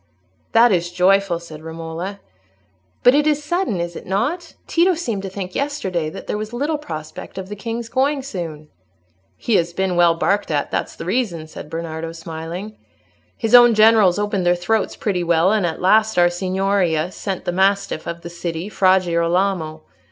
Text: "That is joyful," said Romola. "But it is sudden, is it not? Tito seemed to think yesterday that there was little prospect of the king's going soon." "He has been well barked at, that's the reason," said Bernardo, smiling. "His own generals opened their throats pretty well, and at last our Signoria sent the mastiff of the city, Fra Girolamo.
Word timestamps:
"That 0.53 0.71
is 0.71 0.91
joyful," 0.91 1.39
said 1.39 1.61
Romola. 1.61 2.19
"But 3.03 3.13
it 3.13 3.27
is 3.27 3.43
sudden, 3.43 3.79
is 3.79 3.95
it 3.95 4.07
not? 4.07 4.55
Tito 4.65 4.95
seemed 4.95 5.21
to 5.21 5.29
think 5.29 5.53
yesterday 5.53 6.09
that 6.09 6.25
there 6.25 6.39
was 6.39 6.53
little 6.53 6.79
prospect 6.79 7.37
of 7.37 7.49
the 7.49 7.55
king's 7.55 7.87
going 7.87 8.23
soon." 8.23 8.69
"He 9.37 9.57
has 9.57 9.73
been 9.73 9.95
well 9.95 10.15
barked 10.15 10.49
at, 10.49 10.71
that's 10.71 10.95
the 10.95 11.05
reason," 11.05 11.45
said 11.45 11.69
Bernardo, 11.69 12.13
smiling. 12.13 12.79
"His 13.37 13.53
own 13.53 13.75
generals 13.75 14.17
opened 14.17 14.43
their 14.43 14.55
throats 14.55 14.95
pretty 14.95 15.23
well, 15.23 15.51
and 15.51 15.67
at 15.67 15.79
last 15.81 16.17
our 16.17 16.31
Signoria 16.31 17.11
sent 17.11 17.45
the 17.45 17.51
mastiff 17.51 18.07
of 18.07 18.21
the 18.21 18.29
city, 18.31 18.69
Fra 18.69 18.99
Girolamo. 18.99 19.83